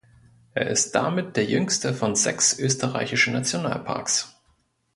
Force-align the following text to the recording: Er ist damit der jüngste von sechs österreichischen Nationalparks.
Er 0.55 0.65
ist 0.65 0.95
damit 0.95 1.37
der 1.37 1.45
jüngste 1.45 1.93
von 1.93 2.15
sechs 2.15 2.57
österreichischen 2.57 3.33
Nationalparks. 3.33 4.35